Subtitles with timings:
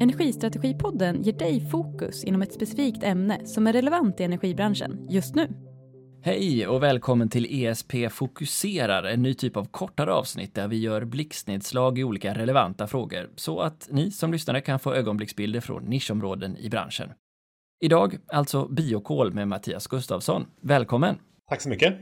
[0.00, 5.48] Energistrategipodden ger dig fokus inom ett specifikt ämne som är relevant i energibranschen just nu.
[6.22, 11.04] Hej och välkommen till ESP Fokuserar, en ny typ av kortare avsnitt där vi gör
[11.04, 16.56] blixtnedslag i olika relevanta frågor så att ni som lyssnare kan få ögonblicksbilder från nischområden
[16.56, 17.12] i branschen.
[17.80, 20.46] Idag alltså biokol med Mattias Gustafsson.
[20.62, 21.18] Välkommen!
[21.48, 21.94] Tack så mycket!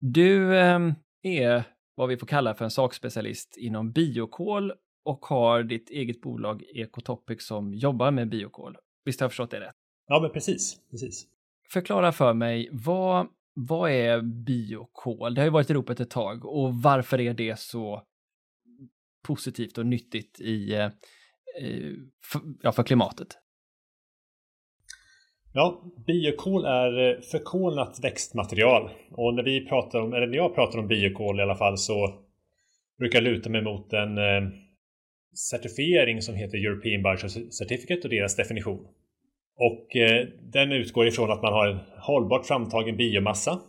[0.00, 0.78] Du eh,
[1.22, 1.64] är
[1.94, 4.72] vad vi får kalla för en sakspecialist inom biokol
[5.04, 8.76] och har ditt eget bolag Ecotopic som jobbar med biokol.
[9.04, 9.74] Visst har jag förstått det rätt?
[10.06, 10.80] Ja, men precis.
[10.90, 11.26] precis.
[11.72, 15.34] Förklara för mig, vad, vad är biokol?
[15.34, 18.02] Det har ju varit i ropet ett tag och varför är det så
[19.26, 20.88] positivt och nyttigt i, eh,
[22.24, 23.38] för, ja, för klimatet?
[25.52, 30.88] Ja, biokol är förkolnat växtmaterial och när vi pratar om, eller när jag pratar om
[30.88, 32.14] biokol i alla fall så
[32.98, 34.50] brukar jag luta mig mot en eh,
[35.34, 38.86] certifiering som heter European Biocertificate och deras definition.
[39.56, 43.60] Och eh, den utgår ifrån att man har en hållbart framtagen biomassa.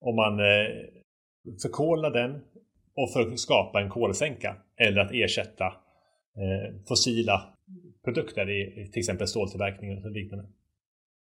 [0.00, 0.66] Och man eh,
[1.62, 2.40] förkolar den
[2.96, 7.42] och för att skapa en kolsänka eller att ersätta eh, fossila
[8.04, 10.48] produkter i till exempel ståltillverkning och liknande.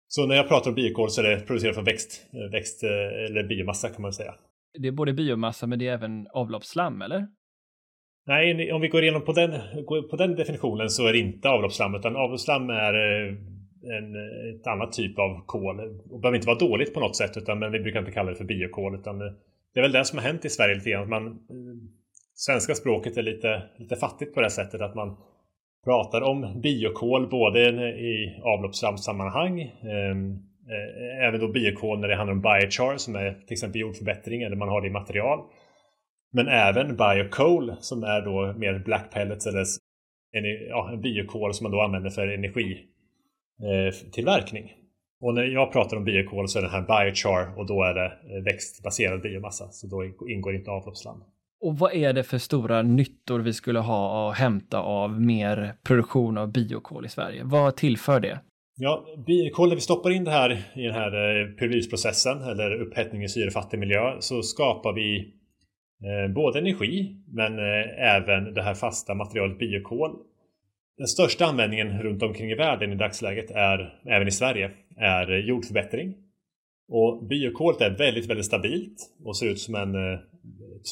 [0.07, 2.89] Så när jag pratar om biokol så är det producerat från växt, eh, växt eh,
[2.89, 4.35] eller biomassa kan man säga.
[4.79, 7.27] Det är både biomassa men det är även avloppsslam eller?
[8.27, 9.51] Nej, om vi går igenom på den,
[10.09, 13.33] på den definitionen så är det inte avloppsslam utan avloppsslam är eh,
[13.97, 15.77] en eh, ett annat typ av kol.
[15.77, 18.35] Det behöver inte vara dåligt på något sätt utan men vi brukar inte kalla det
[18.35, 19.33] för biokol utan eh,
[19.73, 21.09] det är väl det som har hänt i Sverige lite grann.
[21.09, 21.39] Man,
[22.35, 25.17] svenska språket är lite, lite fattigt på det sättet att man
[25.83, 30.31] pratar om biokol både i avloppsslamsammanhang ehm,
[30.69, 34.55] eh, Även då biokol när det handlar om biochar som är till exempel jordförbättring eller
[34.55, 35.39] man har det i material.
[36.33, 39.65] Men även biocoal som är då mer black pellets eller
[40.31, 44.63] en, ja, en biokol som man då använder för energitillverkning.
[44.63, 44.69] Eh,
[45.21, 48.05] och när jag pratar om biokol så är det här biochar och då är det
[48.05, 49.67] eh, växtbaserad biomassa.
[49.71, 51.23] Så då ingår inte avloppsslam.
[51.61, 56.37] Och vad är det för stora nyttor vi skulle ha att hämta av mer produktion
[56.37, 57.43] av biokol i Sverige?
[57.43, 58.39] Vad tillför det?
[58.77, 63.23] Ja, biokol, när vi stoppar in det här i den här eh, pyrolysprocessen eller upphettning
[63.23, 65.33] i syrefattig miljö så skapar vi
[66.03, 70.11] Eh, både energi men eh, även det här fasta materialet biokol.
[70.97, 75.39] Den största användningen runt omkring i världen i dagsläget är, även i Sverige, är eh,
[75.39, 76.13] jordförbättring.
[76.89, 80.19] Och biokolet är väldigt, väldigt stabilt och ser ut som en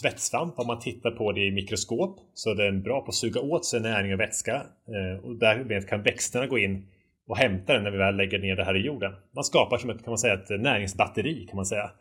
[0.02, 2.20] tvättsvamp om man tittar på det i mikroskop.
[2.34, 4.62] Så den är bra på att suga åt sig näring och vätska
[5.24, 6.85] och därmed kan växterna gå in
[7.28, 9.14] och hämta den när vi väl lägger ner det här i jorden.
[9.35, 11.91] Man skapar som ett, kan man säga, ett näringsbatteri kan man säga.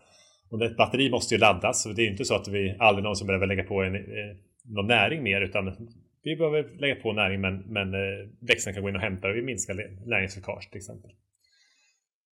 [0.53, 3.47] Och ett batteri måste ju laddas det är inte så att vi aldrig någonsin behöver
[3.47, 5.89] lägga på en, eh, någon näring mer utan
[6.23, 9.37] vi behöver lägga på näring men, men eh, växten kan gå in och hämta och
[9.37, 9.75] vi minskar
[10.07, 11.11] näringsläckage till exempel.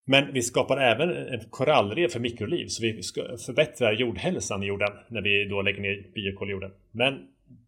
[0.06, 2.92] Men vi skapar även en korallrev för mikroliv så vi
[3.47, 6.70] förbättrar jordhälsan i jorden när vi då lägger ner biokol i jorden.
[6.92, 7.14] Men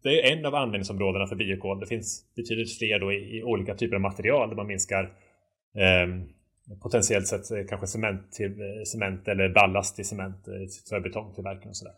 [0.03, 1.79] det är en av användningsområdena för biokol.
[1.79, 5.03] Det finns betydligt fler då i, i olika typer av material där man minskar
[5.77, 6.07] eh,
[6.81, 10.45] potentiellt sett eh, kanske cement till eh, cement eller ballast eh, till cement
[10.89, 11.93] för betongtillverkning och sådär.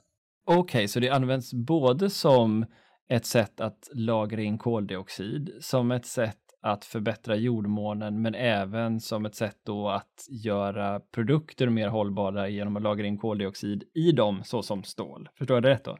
[0.46, 2.66] Okej, okay, så det används både som
[3.10, 9.26] ett sätt att lagra in koldioxid, som ett sätt att förbättra jordmånen, men även som
[9.26, 14.42] ett sätt då att göra produkter mer hållbara genom att lagra in koldioxid i dem,
[14.44, 15.30] såsom stål.
[15.38, 15.98] Förstår jag det rätt då?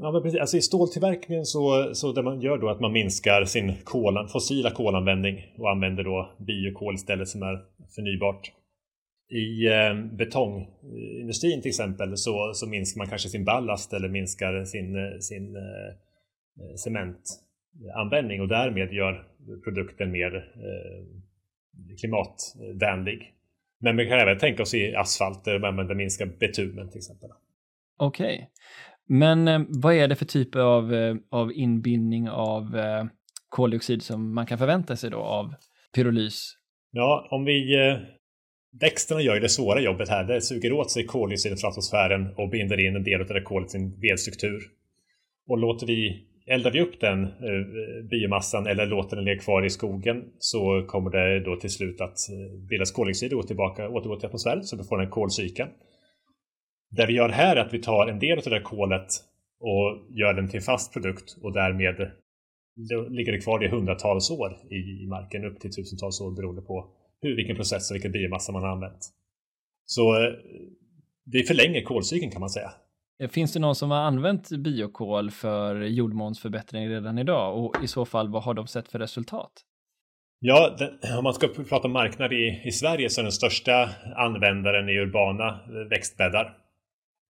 [0.00, 0.40] Ja, men precis.
[0.40, 4.70] Alltså I ståltillverkningen så, så det man gör då att man minskar sin kolan, fossila
[4.70, 7.58] kolanvändning och använder då biokol istället som är
[7.94, 8.52] förnybart.
[9.30, 14.96] I eh, betongindustrin till exempel så, så minskar man kanske sin ballast eller minskar sin,
[14.96, 19.26] eh, sin eh, cementanvändning och därmed gör
[19.64, 21.04] produkten mer eh,
[22.00, 23.34] klimatvänlig.
[23.80, 27.30] Men vi kan även tänka oss i asfalt där man minskar betumen till exempel.
[27.98, 28.50] Okej.
[29.08, 33.04] Men eh, vad är det för typ av, eh, av inbindning av eh,
[33.48, 35.54] koldioxid som man kan förvänta sig då av
[35.94, 36.54] pyrolys?
[36.90, 37.88] Ja, om vi...
[37.88, 37.96] Eh,
[38.80, 40.24] växterna gör ju det svåra jobbet här.
[40.24, 43.68] Det suger åt sig koldioxid från atmosfären och binder in en del av det kolet
[43.68, 44.62] i sin vedstruktur.
[45.48, 49.70] Och låter vi Eldar vi upp den eh, biomassan eller låter den ligga kvar i
[49.70, 54.64] skogen så kommer det då till slut att eh, bildas koldioxid och återgå till atmosfären
[54.64, 55.68] så vi får en kolcykel.
[56.90, 59.08] Det vi gör här är att vi tar en del av det där kolet
[59.60, 62.10] och gör den till en fast produkt och därmed
[63.10, 66.90] ligger det kvar i hundratals år i marken, upp till tusentals år beroende på
[67.20, 69.08] hur, vilken process och vilken biomassa man har använt.
[69.84, 70.32] Så eh,
[71.24, 72.70] vi förlänger kolcykeln kan man säga.
[73.30, 78.28] Finns det någon som har använt biokol för jordmånsförbättring redan idag och i så fall
[78.28, 79.52] vad har de sett för resultat?
[80.40, 84.88] Ja, den, om man ska prata marknad i, i Sverige så är den största användaren
[84.88, 85.58] i urbana
[85.90, 86.56] växtbäddar.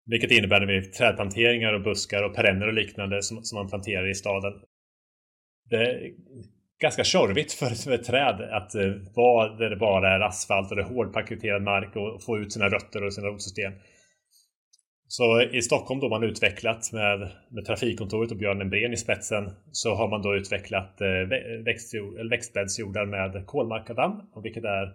[0.06, 4.16] Vilket innebär med trädplanteringar och buskar och perenner och liknande som, som man planterar i
[4.16, 4.54] staden.
[5.70, 6.12] Det är
[6.82, 10.84] ganska tjorvigt för, ett träd att eh, vara där det bara är asfalt och det
[10.84, 13.74] är hårdpaketerad mark och få ut sina rötter och sina rotsystem.
[15.08, 17.20] Så i Stockholm då man utvecklat med,
[17.50, 21.08] med Trafikkontoret och Björn Embrén i spetsen så har man då utvecklat eh,
[21.66, 24.94] växtjord, växtbäddsjordar med kolmakadam, vilket är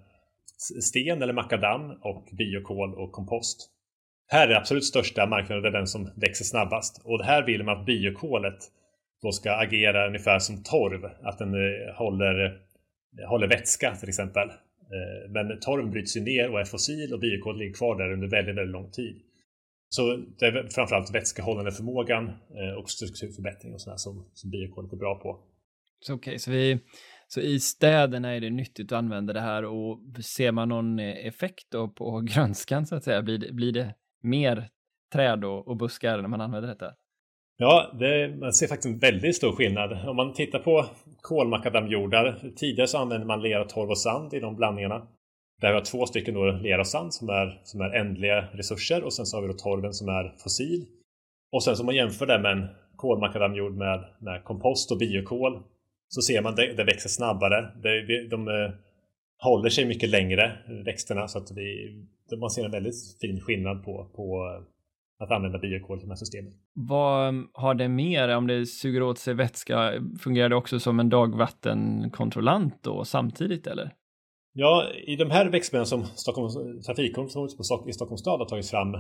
[0.81, 3.71] sten eller makadam och biokol och kompost.
[4.33, 7.03] Här är den absolut största marknaden, det är den som växer snabbast.
[7.05, 8.59] Och här vill man att biokolet
[9.23, 14.49] då ska agera ungefär som torv, att den eh, håller, eh, håller vätska till exempel.
[14.49, 18.29] Eh, men torv bryts ju ner och är fossil och biokol ligger kvar där under
[18.29, 19.23] väldigt, väldigt lång tid.
[19.89, 22.31] Så det är framförallt vätskehållande förmågan
[22.79, 25.41] och strukturförbättring och sådär som, som biokolet är bra på.
[26.01, 26.79] Så okej, okay, så vi
[27.29, 31.67] så i städerna är det nyttigt att använda det här och ser man någon effekt
[31.71, 33.23] då på grönskan så att säga?
[33.23, 34.69] Blir det, blir det mer
[35.13, 36.95] träd och, och buskar när man använder detta?
[37.57, 40.09] Ja, det, man ser faktiskt en väldigt stor skillnad.
[40.09, 40.87] Om man tittar på
[41.21, 42.53] kolmakadamjordar.
[42.57, 45.07] Tidigare så använde man lera, torv och sand i de blandningarna.
[45.61, 49.05] Där vi har två stycken då lera och sand som är, som är ändliga resurser
[49.05, 50.87] och sen så har vi då torven som är fossil.
[51.53, 55.63] Och sen som man jämför det med en kolmakadamjord med, med kompost och biokol
[56.09, 57.73] så ser man det, det växer snabbare.
[57.83, 58.73] Det, de, de
[59.41, 60.53] håller sig mycket längre,
[60.85, 61.97] växterna, så att vi,
[62.41, 64.47] man ser en väldigt fin skillnad på, på
[65.21, 66.53] att använda biokol i de här systemen.
[66.75, 71.01] Vad um, har det mer, om det suger åt sig vätska, fungerar det också som
[71.01, 73.93] en dagvattenkontrollant då samtidigt eller?
[74.53, 77.53] Ja, i de här växtbäddarna som Stockholms trafikkontoret
[77.89, 78.95] i Stockholms stad har tagit fram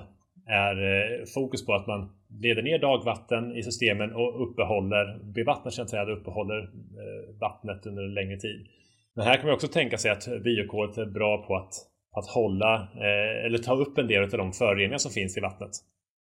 [0.47, 2.11] är eh, fokus på att man
[2.41, 6.63] leder ner dagvatten i systemen och uppehåller, bevattnar sina träd och uppehåller
[7.03, 8.67] eh, vattnet under en längre tid.
[9.17, 11.73] Men här kan man också tänka sig att biokolet är bra på att,
[12.17, 15.71] att hålla eh, eller ta upp en del av de föroreningar som finns i vattnet.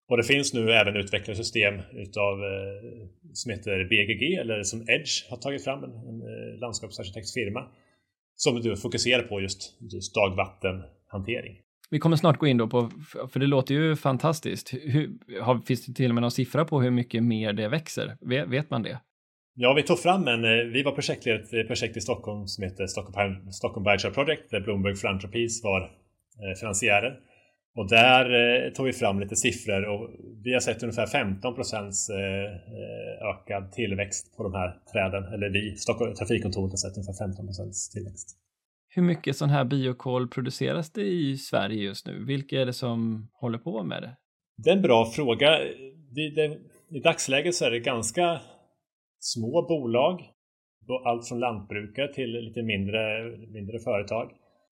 [0.10, 5.30] Och det finns nu även utvecklade system utav, eh, som heter BGG eller som Edge
[5.30, 7.68] har tagit fram, en, en eh, landskapsarkitektsfirma
[8.36, 11.60] som du fokuserar på just, just dagvattenhantering.
[11.90, 12.92] Vi kommer snart gå in då på,
[13.32, 14.74] för det låter ju fantastiskt.
[14.74, 15.10] Hur,
[15.42, 18.18] har, finns det till och med någon siffra på hur mycket mer det växer?
[18.22, 19.00] Vet, vet man det?
[19.56, 22.88] Ja, vi tog fram en, eh, vi var projektledare ett projekt i Stockholm som heter
[22.88, 27.20] Stockholm, Stockholm Biochar Project där Bloomberg Philanthropies var eh, finansiärer.
[27.76, 28.26] Och där
[28.66, 30.10] eh, tog vi fram lite siffror och
[30.44, 32.10] vi har sett ungefär 15 procents
[33.22, 35.34] ökad tillväxt på de här träden.
[35.34, 38.38] Eller vi, Stockholm Trafikkontoret har sett ungefär 15 procents tillväxt.
[38.90, 42.26] Hur mycket sån här biokol produceras det i Sverige just nu?
[42.26, 44.16] Vilka är det som håller på med det?
[44.58, 45.60] Det är en bra fråga.
[46.90, 48.40] I dagsläget så är det ganska
[49.24, 50.22] små bolag.
[51.06, 54.32] Allt från lantbrukare till lite mindre, mindre företag.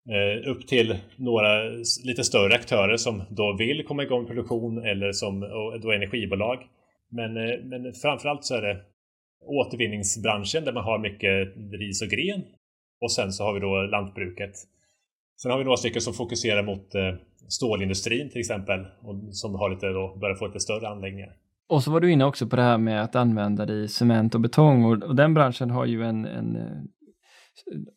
[0.08, 1.62] Eh, upp till några
[2.04, 5.40] lite större aktörer som då vill komma igång med produktion eller som
[5.82, 6.58] då energibolag.
[7.10, 8.80] Men, eh, men framförallt så är det
[9.46, 12.42] återvinningsbranschen där man har mycket ris och gren.
[13.00, 14.52] Och sen så har vi då lantbruket.
[15.42, 17.14] Sen har vi några stycken som fokuserar mot eh,
[17.48, 21.36] stålindustrin till exempel och som har lite då, börjar få lite större anläggningar.
[21.68, 24.34] Och så var du inne också på det här med att använda det i cement
[24.34, 26.82] och betong och, och den branschen har ju en, en eh,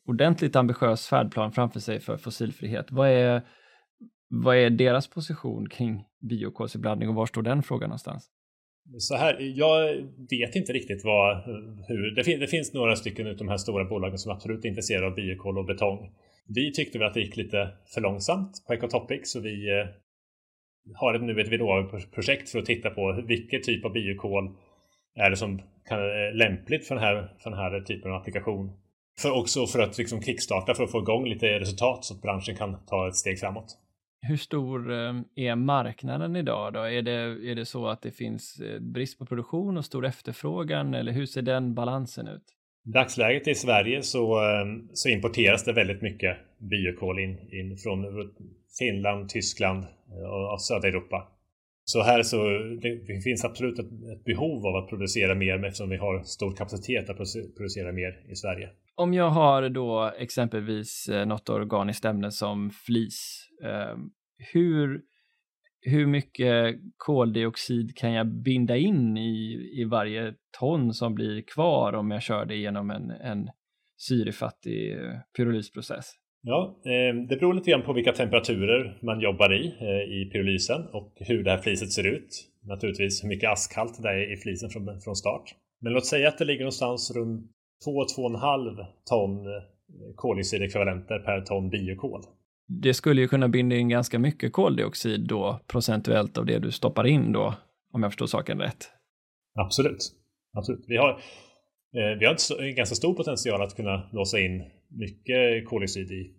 [0.08, 2.92] ordentligt ambitiös färdplan framför sig för fossilfrihet.
[2.92, 3.42] Vad är,
[4.30, 8.30] vad är deras position kring biokolsiblandning och var står den frågan någonstans?
[8.98, 9.96] Så här, jag
[10.30, 11.44] vet inte riktigt vad,
[11.88, 14.70] hur, det, fin, det finns några stycken av de här stora bolagen som absolut är
[14.70, 16.12] intresserade av biokol och betong.
[16.48, 19.88] Vi tyckte väl att det gick lite för långsamt på Ecotopic så vi eh,
[20.96, 24.56] har har nu ett Vinnova-projekt för att titta på vilken typ av biokol
[25.16, 28.72] är det som kan, är lämpligt för den här, för den här typen av applikation.
[29.22, 32.56] För också för att liksom kickstarta för att få igång lite resultat så att branschen
[32.56, 33.78] kan ta ett steg framåt.
[34.22, 36.80] Hur stor eh, är marknaden idag då?
[36.80, 37.12] Är det,
[37.52, 41.26] är det så att det finns eh, brist på produktion och stor efterfrågan eller hur
[41.26, 42.44] ser den balansen ut?
[42.94, 48.06] Dagsläget i Sverige så, ehm, så importeras det väldigt mycket biokol in, in från
[48.80, 51.28] Finland, Tyskland eh, och södra Europa.
[51.84, 52.38] Så här så
[52.82, 57.10] det finns absolut ett, ett behov av att producera mer eftersom vi har stor kapacitet
[57.10, 57.18] att
[57.58, 58.70] producera mer i Sverige.
[58.96, 63.98] Om jag har då exempelvis eh, något organiskt ämne som flis, eh,
[64.54, 65.02] hur,
[65.82, 72.12] hur mycket koldioxid kan jag binda in i, i varje ton som blir kvar om
[72.12, 73.50] jag kör det genom en, en
[73.98, 74.98] syrefattig
[75.38, 76.16] pyrolysprocess?
[76.42, 80.82] Ja, eh, det beror lite grann på vilka temperaturer man jobbar i eh, i pyrolysen
[80.94, 82.50] och hur det här fliset ser ut.
[82.64, 85.56] Naturligtvis hur mycket askhalt det är i flisen från, från start.
[85.82, 87.52] Men låt säga att det ligger någonstans runt
[87.86, 89.64] 2-2,5 ton eh,
[90.16, 92.22] koldioxidekvivalenter per ton biokol.
[92.70, 97.08] Det skulle ju kunna binda in ganska mycket koldioxid då procentuellt av det du stoppar
[97.08, 97.56] in då,
[97.94, 98.90] om jag förstår saken rätt.
[99.56, 99.98] Absolut.
[100.58, 100.86] Absolut.
[100.88, 106.12] Vi har, eh, vi har en ganska stor potential att kunna låsa in mycket koldioxid
[106.12, 106.34] i,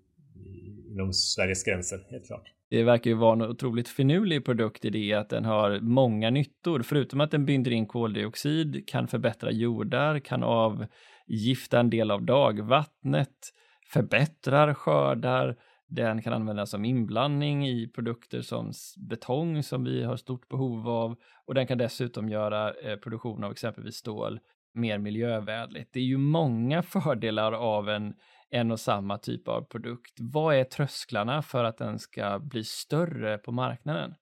[0.93, 2.45] inom Sveriges gränser, helt klart.
[2.71, 6.83] Det verkar ju vara en otroligt finurlig produkt i det att den har många nyttor.
[6.83, 13.35] Förutom att den binder in koldioxid, kan förbättra jordar, kan avgifta en del av dagvattnet,
[13.93, 15.57] förbättrar skördar,
[15.91, 21.17] den kan användas som inblandning i produkter som betong som vi har stort behov av
[21.47, 24.41] och den kan dessutom göra eh, produktion av exempelvis stål
[24.75, 25.89] mer miljövänligt.
[25.93, 28.15] Det är ju många fördelar av en,
[28.51, 30.13] en och samma typ av produkt.
[30.21, 34.15] Vad är trösklarna för att den ska bli större på marknaden?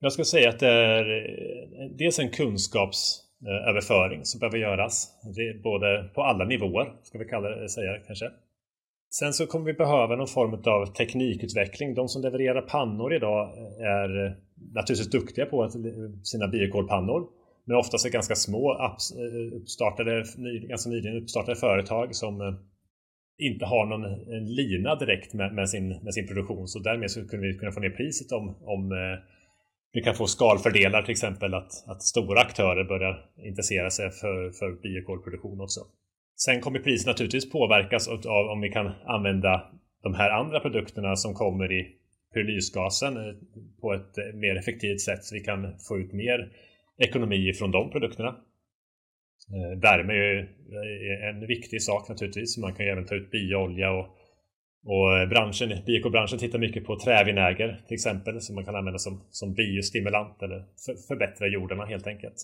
[0.00, 5.20] Jag ska säga att det är eh, dels en kunskapsöverföring eh, som behöver göras.
[5.36, 8.30] Det är både på alla nivåer, ska vi kalla det, säga kanske.
[9.12, 11.94] Sen så kommer vi behöva någon form av teknikutveckling.
[11.94, 14.32] De som levererar pannor idag eh, är eh,
[14.74, 15.70] naturligtvis duktiga på
[16.22, 17.28] sina biokolpannor.
[17.64, 20.24] Men oftast är ganska små eh, uppstartade,
[20.68, 22.58] ganska nyligen uppstartade företag som
[23.38, 24.02] inte har någon
[24.44, 26.68] lina direkt med, med, sin, med sin produktion.
[26.68, 28.90] Så därmed så kunde vi kunna få ner priset om, om
[29.92, 34.82] vi kan få skalfördelar till exempel att, att stora aktörer börjar intressera sig för, för
[34.82, 35.80] biokolproduktion också.
[36.44, 39.70] Sen kommer priset naturligtvis påverkas av om vi kan använda
[40.02, 41.96] de här andra produkterna som kommer i
[42.34, 43.34] pyrolysgasen eh,
[43.80, 46.52] på ett eh, mer effektivt sätt så vi kan få ut mer
[46.98, 48.28] ekonomi från de produkterna.
[48.28, 52.58] Eh, värme är en viktig sak naturligtvis.
[52.58, 54.06] Man kan ju även ta ut bioolja och,
[54.84, 59.54] och branschen, biokobranschen tittar mycket på trävinäger till exempel som man kan använda som, som
[59.54, 62.36] biostimulant eller för, förbättra jordarna helt enkelt.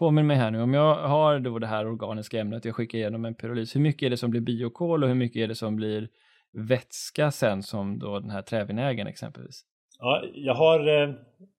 [0.00, 3.24] Påminn mig här nu, om jag har då det här organiska ämnet jag skickar igenom
[3.24, 5.76] en pyrolys, hur mycket är det som blir biokol och hur mycket är det som
[5.76, 6.08] blir
[6.68, 9.64] vätska sen som då den här trävinägen exempelvis?
[9.98, 11.14] Ja, jag har eh,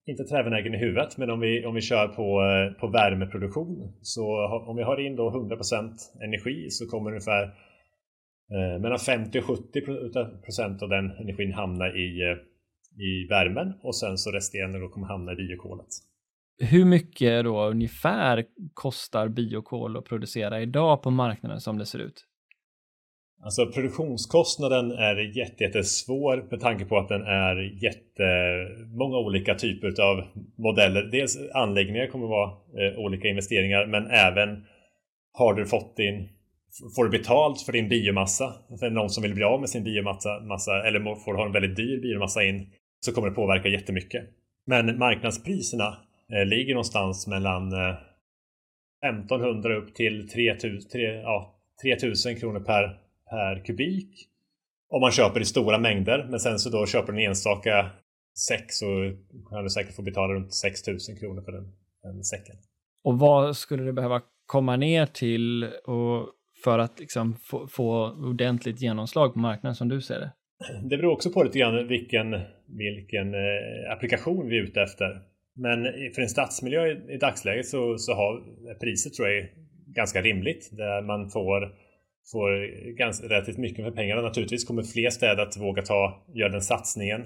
[0.06, 4.22] inte trävinägen i huvudet, men om vi, om vi kör på, eh, på värmeproduktion så
[4.22, 5.92] ha, om vi har in då 100%
[6.24, 7.44] energi så kommer ungefär
[8.56, 9.82] eh, mellan 50 och 70
[10.46, 12.38] procent av den energin hamna i, eh,
[13.06, 16.11] i värmen och sen så resterande då kommer hamna i biokolet.
[16.64, 22.26] Hur mycket då ungefär kostar biokol att producera idag på marknaden som det ser ut?
[23.44, 30.24] Alltså produktionskostnaden är jättesvår med tanke på att den är jättemånga olika typer av
[30.58, 31.04] modeller.
[31.04, 34.66] Dels anläggningar kommer att vara eh, olika investeringar men även
[35.34, 36.30] har du fått din
[36.96, 38.46] Får du betalt för din biomassa?
[38.46, 41.46] Alltså, för någon som vill bli av med sin biomassa massa, eller får du ha
[41.46, 44.24] en väldigt dyr biomassa in så kommer det påverka jättemycket.
[44.66, 45.98] Men marknadspriserna
[46.32, 47.96] ligger någonstans mellan eh,
[49.06, 54.28] 1500 upp till 3000, 3, ja, 3000 kronor per per kubik.
[54.90, 56.28] Om man köper i stora mängder.
[56.30, 57.90] Men sen så då köper du en enstaka
[58.48, 58.86] säck så
[59.50, 61.72] kan du säkert få betala runt 6000 kronor för den,
[62.04, 62.56] den säcken.
[63.04, 66.30] Och vad skulle det behöva komma ner till och
[66.64, 70.32] för att liksom få, få ordentligt genomslag på marknaden som du ser det?
[70.84, 72.32] Det beror också på lite grann vilken,
[72.66, 75.22] vilken eh, applikation vi är ute efter.
[75.56, 75.84] Men
[76.16, 78.44] för en stadsmiljö i, i dagsläget så, så har
[78.80, 79.50] priset tror jag är
[79.96, 80.70] ganska rimligt.
[80.72, 81.76] Där man får
[82.32, 82.68] får
[82.98, 84.22] ganska, relativt mycket för pengarna.
[84.22, 87.22] Naturligtvis kommer fler städer att våga ta, göra den satsningen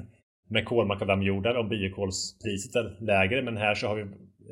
[0.50, 3.42] med kolmakadamjordar om biokolspriset är lägre.
[3.42, 4.02] Men här så har vi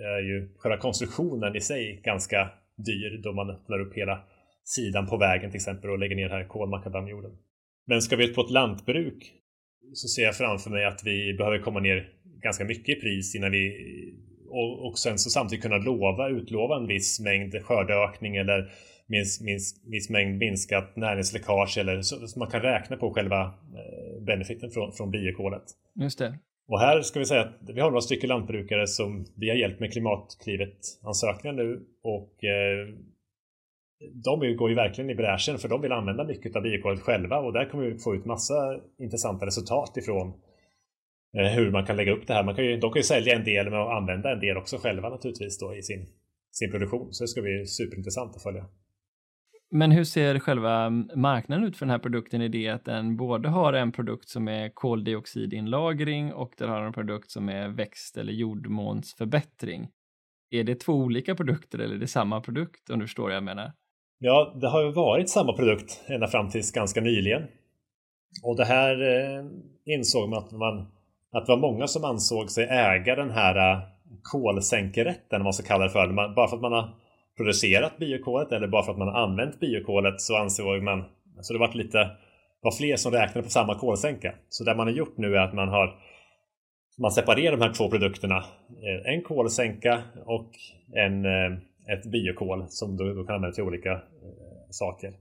[0.02, 4.24] är ju själva konstruktionen i sig ganska dyr då man öppnar upp hela
[4.64, 7.32] sidan på vägen till exempel och lägger ner den här kolmakadamjorden.
[7.88, 9.34] Men ska vi ut på ett lantbruk
[9.94, 12.10] så ser jag framför mig att vi behöver komma ner
[12.44, 13.74] ganska mycket i pris innan vi
[14.50, 18.72] och, och sen så samtidigt kunna lova, utlova en viss mängd skördeökning eller
[19.08, 24.24] viss, viss, viss mängd minskat näringsläckage eller så, så, man kan räkna på själva eh,
[24.26, 25.64] benefiten från, från biokolet.
[25.96, 26.40] Just det.
[26.68, 29.80] Och här ska vi säga att vi har några stycken lantbrukare som vi har hjälpt
[29.80, 32.88] med Klimatklivet-ansökningar nu och eh,
[34.24, 37.54] de går ju verkligen i bräschen för de vill använda mycket av biokolet själva och
[37.54, 40.34] där kommer vi få ut massa intressanta resultat ifrån
[41.34, 42.44] hur man kan lägga upp det här.
[42.44, 45.10] Man kan ju, de kan ju sälja en del men använda en del också själva
[45.10, 46.08] naturligtvis då i sin,
[46.52, 47.14] sin produktion.
[47.14, 48.66] Så det ska bli superintressant att följa.
[49.72, 53.50] Men hur ser själva marknaden ut för den här produkten i det att den både
[53.50, 58.34] har en produkt som är koldioxidinlagring och den har en produkt som är växt eller
[58.34, 59.90] jordmånsförbättring?
[60.50, 63.44] Är det två olika produkter eller är det samma produkt om du förstår vad jag
[63.44, 63.72] menar?
[64.20, 67.42] Ja, det har ju varit samma produkt ända fram tills ganska nyligen.
[68.44, 69.46] Och det här eh,
[69.86, 70.92] insåg man att, man
[71.34, 73.80] att det var många som ansåg sig äga den här äh,
[74.22, 76.34] kolsänkerätten, om man ska kalla det för.
[76.36, 76.90] bara för att man har
[77.38, 81.04] producerat biokolet eller bara för att man har använt biokolet så ansåg man,
[81.42, 82.10] så det var lite
[82.62, 84.34] var fler som räknade på samma kolsänka.
[84.50, 85.96] Så det man har gjort nu är att man har
[86.98, 88.38] man separerar de här två produkterna.
[88.70, 90.50] Eh, en kolsänka och
[90.94, 91.58] en, eh,
[91.94, 94.00] ett biokol som då, du kan användas till olika eh,
[94.70, 95.14] saker.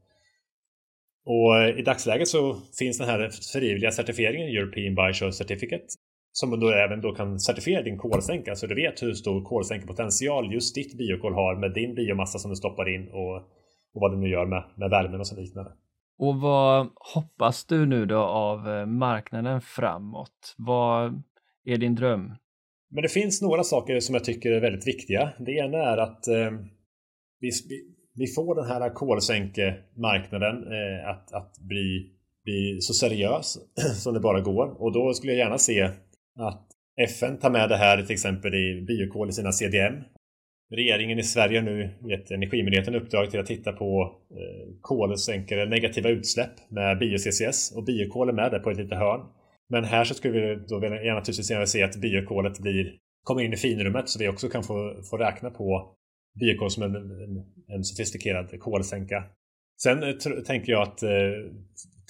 [1.25, 5.87] Och i dagsläget så finns den här frivilliga certifieringen European Bioshow Certificate
[6.33, 10.75] som då även då kan certifiera din kolsänka så du vet hur stor kolsänkepotential just
[10.75, 13.37] ditt biokol har med din biomassa som du stoppar in och,
[13.95, 15.73] och vad du nu gör med, med värmen och så liknande.
[16.19, 20.55] Och vad hoppas du nu då av marknaden framåt?
[20.57, 21.23] Vad
[21.65, 22.33] är din dröm?
[22.91, 25.33] Men det finns några saker som jag tycker är väldigt viktiga.
[25.39, 26.51] Det ena är att eh,
[27.41, 27.51] vi,
[28.15, 32.11] vi, får den här kolsänkemarknaden eh, att, att bli,
[32.45, 33.59] bli så seriös
[34.03, 34.83] som det bara går.
[34.83, 35.91] Och då skulle jag gärna se
[36.39, 36.67] att
[37.01, 39.95] FN tar med det här till exempel i biokol i sina CDM.
[40.71, 46.09] Regeringen i Sverige har nu gett Energimyndigheten uppdrag till att titta på eh, kolsänkare, negativa
[46.09, 49.21] utsläpp med bio-CCS och biokol är med där på ett litet hörn.
[49.69, 53.53] Men här så skulle vi då gärna naturligtvis gärna se att biokolet blir, kommer in
[53.53, 55.97] i finrummet så vi också kan få, få räkna på
[56.41, 59.25] biokol som en, en, en sofistikerad kolsänka.
[59.83, 61.11] Sen eh, tänker jag att eh,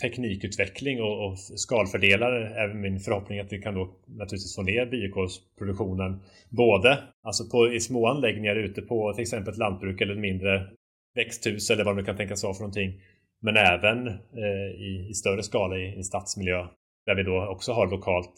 [0.02, 6.22] teknikutveckling och, och skalfördelar är min förhoppning att vi kan då naturligtvis få ner biokolsproduktionen
[6.48, 10.66] både alltså på, i små anläggningar ute på till exempel ett lantbruk eller ett mindre
[11.14, 13.00] växthus eller vad det kan tänkas vara för någonting.
[13.42, 16.66] Men även eh, i, i, större skala i, i stadsmiljö
[17.06, 18.34] där vi då också har lokalt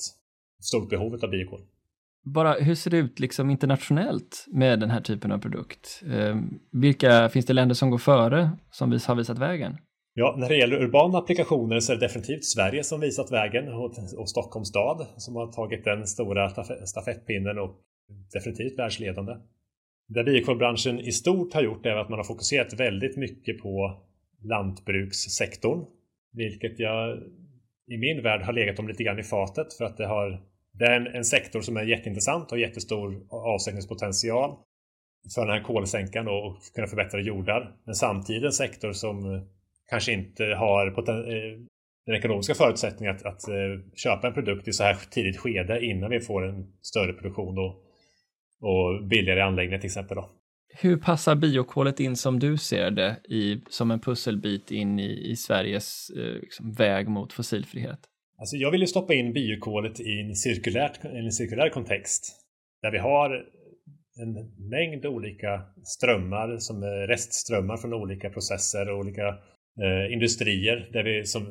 [0.62, 1.60] stort behov av biokol.
[2.24, 6.02] Bara hur ser det ut liksom internationellt med den här typen av produkt?
[6.10, 6.36] Eh,
[6.72, 9.76] vilka, finns det länder som går före som har visat vägen?
[10.14, 13.92] Ja, när det gäller urbana applikationer så är det definitivt Sverige som visat vägen och,
[14.18, 16.50] och Stockholms stad som har tagit den stora
[16.86, 17.70] stafettpinnen och
[18.32, 19.32] definitivt världsledande.
[20.08, 24.02] Det biokolbranschen i stort har gjort är att man har fokuserat väldigt mycket på
[24.42, 25.84] lantbrukssektorn.
[26.32, 27.18] Vilket jag
[27.86, 30.42] i min värld har legat dem lite grann i fatet för att det har
[30.78, 34.56] det är en, en sektor som är jätteintressant och jättestor avsättningspotential
[35.34, 37.76] för den här kolsänkan och kunna förbättra jordar.
[37.86, 39.42] Men samtidigt en sektor som eh,
[39.90, 41.58] kanske inte har eh,
[42.06, 43.54] den ekonomiska förutsättningen att, att, eh,
[43.94, 47.74] köpa en produkt i så här tidigt skede innan vi får en större produktion och,
[48.60, 50.16] och billigare anläggningar till exempel.
[50.16, 50.30] Då.
[50.76, 55.36] Hur passar biokolet in som du ser det i, som en pusselbit in i, i
[55.36, 58.00] Sveriges eh, liksom, väg mot fossilfrihet?
[58.38, 62.36] Alltså jag vill ju stoppa in biokolet i en, cirkulärt, en cirkulär kontext
[62.82, 63.44] där vi har
[64.16, 64.32] en
[64.70, 69.28] mängd olika strömmar som är restströmmar från olika processer och olika
[69.82, 71.46] eh, industrier där vi, som,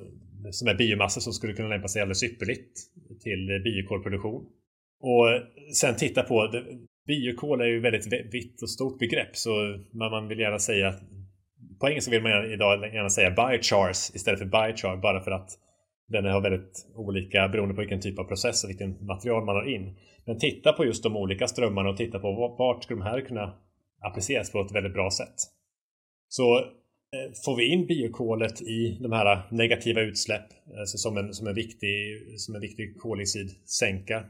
[0.52, 2.80] som är biomassa som skulle kunna lämpa sig alldeles ypperligt
[3.24, 4.46] till biokolproduktion.
[5.00, 5.26] Och
[5.74, 6.64] sen titta på
[7.08, 10.94] Biokol är ju väldigt vitt och stort begrepp så man vill gärna säga
[11.80, 15.50] på engelska vill man idag gärna säga biochars istället för biochar bara för att
[16.22, 19.70] den har väldigt olika beroende på vilken typ av process och vilken material man har
[19.76, 19.96] in.
[20.26, 23.54] Men titta på just de olika strömmarna och titta på vart skulle de här kunna
[24.02, 25.36] appliceras på ett väldigt bra sätt.
[26.28, 30.46] Så eh, får vi in biokolet i de här negativa utsläpp
[30.80, 34.24] alltså som, en, som, en viktig, som en viktig koldioxidsänka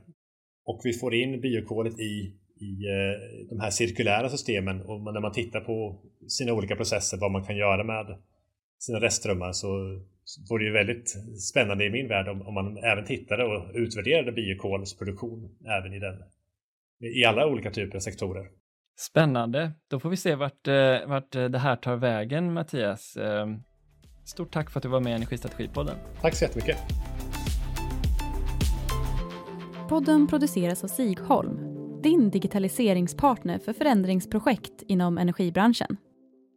[0.65, 5.31] och vi får in biokolet i i eh, de här cirkulära systemen och när man
[5.31, 8.17] tittar på sina olika processer, vad man kan göra med
[8.79, 9.99] sina restströmmar så
[10.49, 11.09] vore det ju väldigt
[11.51, 16.15] spännande i min värld om, om man även tittade och utvärderade biokolsproduktion även i den
[17.15, 18.47] i alla olika typer av sektorer.
[18.99, 19.71] Spännande.
[19.89, 23.17] Då får vi se vart, eh, vart det här tar vägen, Mattias.
[23.17, 23.47] Eh,
[24.25, 25.95] stort tack för att du var med i Energistrategipodden.
[26.21, 26.77] Tack så jättemycket.
[29.89, 35.97] Podden produceras av Sigholm din digitaliseringspartner för förändringsprojekt inom energibranschen.